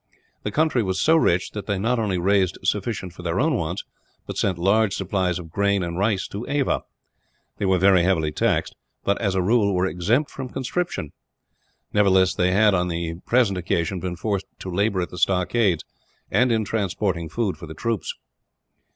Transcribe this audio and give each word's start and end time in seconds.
The 0.41 0.49
country 0.49 0.81
was 0.81 0.99
so 0.99 1.15
rich 1.15 1.51
that 1.51 1.67
they 1.67 1.77
not 1.77 1.99
only 1.99 2.17
raised 2.17 2.57
sufficient 2.63 3.13
for 3.13 3.21
their 3.21 3.39
own 3.39 3.53
wants, 3.53 3.83
but 4.25 4.35
sent 4.35 4.57
large 4.57 4.95
supplies 4.95 5.37
of 5.37 5.51
grain 5.51 5.83
and 5.83 5.95
rice 5.95 6.27
to 6.29 6.43
Ava. 6.49 6.81
They 7.59 7.65
were 7.67 7.77
very 7.77 8.01
heavily 8.01 8.31
taxed 8.31 8.75
but, 9.03 9.21
as 9.21 9.35
a 9.35 9.43
rule, 9.43 9.75
were 9.75 9.85
exempt 9.85 10.31
from 10.31 10.49
conscription. 10.49 11.11
Nevertheless 11.93 12.33
they 12.33 12.49
had, 12.51 12.73
on 12.73 12.87
the 12.87 13.19
present 13.27 13.59
occasion, 13.59 13.99
been 13.99 14.15
forced 14.15 14.47
to 14.57 14.73
labour 14.73 15.01
at 15.01 15.11
the 15.11 15.19
stockades, 15.19 15.85
and 16.31 16.51
in 16.51 16.65
transporting 16.65 17.29
food 17.29 17.55
for 17.57 17.67
the 17.67 17.75
troops. 17.75 18.15